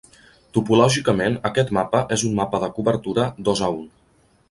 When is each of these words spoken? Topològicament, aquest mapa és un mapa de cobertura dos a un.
Topològicament, 0.57 1.37
aquest 1.51 1.71
mapa 1.79 2.03
és 2.17 2.25
un 2.31 2.35
mapa 2.43 2.65
de 2.67 2.73
cobertura 2.79 3.31
dos 3.51 3.67
a 3.69 3.73
un. 3.81 3.89